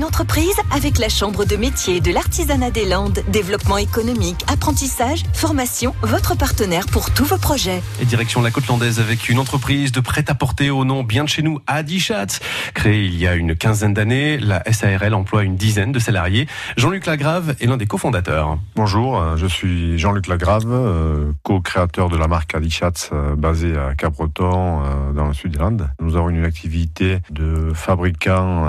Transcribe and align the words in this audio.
une 0.00 0.06
entreprise 0.06 0.56
avec 0.74 0.98
la 0.98 1.10
Chambre 1.10 1.44
de 1.44 1.56
métier 1.56 2.00
de 2.00 2.10
l'artisanat 2.10 2.70
des 2.70 2.86
Landes. 2.86 3.22
Développement 3.28 3.76
économique, 3.76 4.42
apprentissage, 4.50 5.24
formation, 5.34 5.94
votre 6.00 6.34
partenaire 6.38 6.86
pour 6.86 7.12
tous 7.12 7.26
vos 7.26 7.36
projets. 7.36 7.82
Et 8.00 8.06
direction 8.06 8.40
la 8.40 8.50
côte 8.50 8.66
landaise 8.66 8.98
avec 8.98 9.28
une 9.28 9.38
entreprise 9.38 9.92
de 9.92 10.00
prêt-à-porter 10.00 10.70
au 10.70 10.86
nom 10.86 11.02
bien 11.02 11.24
de 11.24 11.28
chez 11.28 11.42
nous, 11.42 11.60
Adichat. 11.66 12.40
Créée 12.72 13.04
il 13.04 13.18
y 13.18 13.26
a 13.26 13.34
une 13.34 13.54
quinzaine 13.54 13.92
d'années, 13.92 14.38
la 14.38 14.62
SARL 14.72 15.12
emploie 15.12 15.42
une 15.42 15.56
dizaine 15.56 15.92
de 15.92 15.98
salariés. 15.98 16.46
Jean-Luc 16.78 17.04
Lagrave 17.04 17.54
est 17.60 17.66
l'un 17.66 17.76
des 17.76 17.86
cofondateurs. 17.86 18.58
Bonjour, 18.76 19.20
euh, 19.20 19.36
je 19.36 19.46
suis 19.46 19.98
Jean-Luc 19.98 20.28
Lagrave, 20.28 20.64
euh, 20.66 21.30
co-créateur 21.42 22.08
de 22.08 22.16
la 22.16 22.26
marque 22.26 22.54
Adichat 22.54 23.10
euh, 23.12 23.36
basée 23.36 23.76
à 23.76 23.94
Cabreton 23.94 24.80
dans 25.14 25.26
le 25.26 25.34
sud 25.34 25.52
des 25.52 25.58
Landes. 25.58 25.90
Nous 26.00 26.16
avons 26.16 26.30
une 26.30 26.46
activité 26.46 27.18
de 27.30 27.72
fabricant 27.74 28.64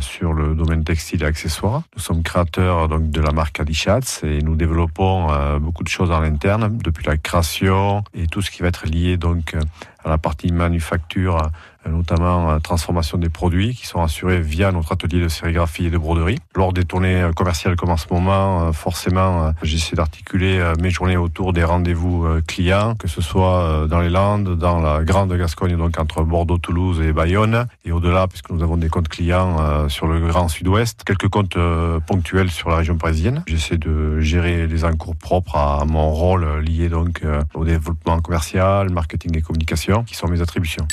sur 0.00 0.32
le 0.32 0.54
domaine 0.54 0.84
textile 0.84 1.22
et 1.22 1.26
accessoires. 1.26 1.82
Nous 1.96 2.02
sommes 2.02 2.22
créateurs 2.22 2.88
donc 2.88 3.10
de 3.10 3.20
la 3.20 3.32
marque 3.32 3.60
Adichat 3.60 4.00
et 4.22 4.42
nous 4.42 4.56
développons 4.56 5.58
beaucoup 5.58 5.84
de 5.84 5.88
choses 5.88 6.10
en 6.10 6.22
interne 6.22 6.78
depuis 6.78 7.04
la 7.06 7.16
création 7.16 8.02
et 8.14 8.26
tout 8.26 8.42
ce 8.42 8.50
qui 8.50 8.62
va 8.62 8.68
être 8.68 8.86
lié 8.86 9.16
donc 9.16 9.56
à 10.04 10.08
la 10.08 10.18
partie 10.18 10.52
manufacture, 10.52 11.36
euh, 11.36 11.48
notamment 11.90 12.50
euh, 12.50 12.58
transformation 12.58 13.18
des 13.18 13.28
produits 13.28 13.74
qui 13.74 13.86
sont 13.86 14.02
assurés 14.02 14.40
via 14.40 14.72
notre 14.72 14.92
atelier 14.92 15.20
de 15.20 15.28
sérigraphie 15.28 15.86
et 15.86 15.90
de 15.90 15.98
broderie. 15.98 16.38
Lors 16.54 16.72
des 16.72 16.84
tournées 16.84 17.22
euh, 17.22 17.32
commerciales 17.32 17.76
comme 17.76 17.90
en 17.90 17.96
ce 17.96 18.06
moment, 18.10 18.72
forcément, 18.72 19.52
j'essaie 19.62 19.96
d'articuler 19.96 20.62
mes 20.80 20.90
journées 20.90 21.16
autour 21.16 21.52
des 21.52 21.64
rendez-vous 21.64 22.26
clients, 22.46 22.94
que 22.94 23.08
ce 23.08 23.20
soit 23.20 23.86
dans 23.88 24.00
les 24.00 24.08
Landes, 24.08 24.58
dans 24.58 24.80
la 24.80 25.04
Grande 25.04 25.32
Gascogne, 25.32 25.76
donc 25.76 25.98
entre 25.98 26.22
Bordeaux, 26.22 26.58
Toulouse 26.58 27.00
et 27.00 27.12
Bayonne, 27.12 27.66
et 27.84 27.92
au-delà, 27.92 28.26
puisque 28.26 28.50
nous 28.50 28.62
avons 28.62 28.76
des 28.76 28.88
comptes 28.88 29.08
clients 29.08 29.88
sur 29.88 30.06
le 30.06 30.20
Grand 30.20 30.48
Sud-Ouest, 30.48 31.04
quelques 31.04 31.28
comptes 31.28 31.58
ponctuels 32.06 32.50
sur 32.50 32.70
la 32.70 32.76
région 32.76 32.96
parisienne. 32.96 33.42
J'essaie 33.46 33.78
de 33.78 34.20
gérer 34.20 34.66
les 34.66 34.84
encours 34.84 35.16
propres 35.16 35.56
à 35.56 35.84
mon 35.84 36.10
rôle 36.10 36.60
lié 36.60 36.88
donc 36.88 37.22
au 37.54 37.64
développement 37.64 38.20
commercial, 38.20 38.90
marketing 38.90 39.36
et 39.36 39.42
communication, 39.42 40.04
qui 40.04 40.14
sont 40.14 40.28
mes 40.28 40.42
attributions. 40.42 40.86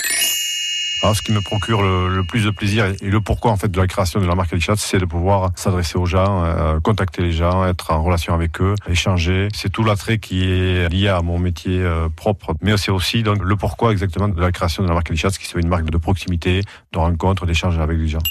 Alors, 1.06 1.16
ce 1.16 1.22
qui 1.22 1.34
me 1.34 1.42
procure 1.42 1.84
le, 1.84 2.24
plus 2.24 2.46
de 2.46 2.50
plaisir 2.50 2.88
et 3.00 3.12
le 3.12 3.22
pourquoi 3.22 3.52
en 3.52 3.58
fait 3.58 3.68
de 3.68 3.80
la 3.80 3.86
création 3.86 4.20
de 4.20 4.26
la 4.26 4.34
marque 4.34 4.52
Alichat, 4.54 4.76
c'est 4.78 4.98
de 4.98 5.06
pouvoir 5.06 5.52
s'adresser 5.56 6.00
aux 6.00 6.08
gens, 6.08 6.44
euh, 6.44 6.80
contacter 6.80 7.22
les 7.22 7.32
gens, 7.32 7.64
être 7.64 7.92
en 7.92 8.02
relation 8.02 8.34
avec 8.34 8.60
eux, 8.60 8.74
échanger. 8.90 9.50
C'est 9.54 9.70
tout 9.70 9.84
l'attrait 9.84 10.18
qui 10.18 10.50
est 10.50 10.90
lié 10.90 11.10
à 11.10 11.22
mon 11.22 11.38
métier 11.38 11.80
euh, 11.80 12.10
propre, 12.10 12.56
mais 12.64 12.76
c'est 12.78 12.90
aussi 12.90 13.22
le 13.22 13.56
pourquoi 13.56 13.92
exactement 13.92 14.30
de 14.30 14.42
la 14.42 14.52
création 14.52 14.82
de 14.82 14.88
la 14.88 14.96
marque 14.96 15.12
Alichat, 15.12 15.30
qui 15.30 15.46
soit 15.46 15.62
une 15.62 15.68
marque 15.68 15.92
de 15.92 15.98
proximité, 15.98 16.62
de 16.92 16.98
rencontre, 16.98 17.46
d'échange 17.46 17.78
avec 17.78 18.00
les 18.00 18.08
gens. 18.08 18.24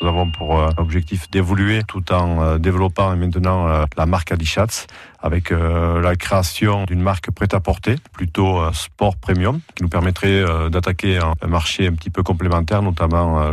Nous 0.00 0.08
avons 0.08 0.30
pour 0.30 0.58
euh, 0.58 0.70
objectif 0.78 1.30
d'évoluer 1.30 1.82
tout 1.86 2.10
en 2.10 2.40
euh, 2.40 2.58
développant 2.58 3.14
maintenant 3.16 3.68
euh, 3.68 3.84
la 3.98 4.06
marque 4.06 4.32
Adichatz 4.32 4.86
avec 5.22 5.50
la 5.50 6.16
création 6.16 6.84
d'une 6.86 7.02
marque 7.02 7.30
prêt-à-porter, 7.30 7.96
plutôt 8.14 8.58
sport 8.72 9.16
premium, 9.16 9.60
qui 9.74 9.82
nous 9.82 9.90
permettrait 9.90 10.42
d'attaquer 10.70 11.18
un 11.18 11.46
marché 11.46 11.86
un 11.86 11.92
petit 11.92 12.08
peu 12.08 12.22
complémentaire, 12.22 12.80
notamment 12.80 13.44